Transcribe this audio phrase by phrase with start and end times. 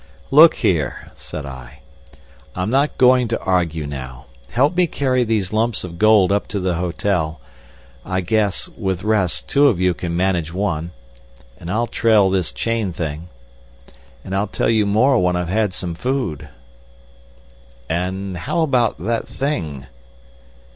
[0.31, 1.81] "Look here!" said I,
[2.55, 4.25] "I'm not going to argue now.
[4.49, 9.67] Help me carry these lumps of gold up to the hotel—I guess, with rests, two
[9.67, 10.89] of you can manage one,
[11.59, 16.49] and I'll trail this chain thing—and I'll tell you more when I've had some food."
[17.87, 19.85] "And how about that thing?"